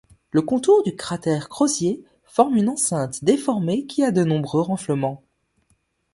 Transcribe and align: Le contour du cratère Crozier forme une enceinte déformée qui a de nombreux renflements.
Le 0.31 0.41
contour 0.41 0.81
du 0.81 0.95
cratère 0.95 1.47
Crozier 1.47 2.03
forme 2.23 2.55
une 2.55 2.69
enceinte 2.69 3.23
déformée 3.23 3.85
qui 3.85 4.03
a 4.03 4.09
de 4.09 4.23
nombreux 4.23 4.61
renflements. 4.61 5.21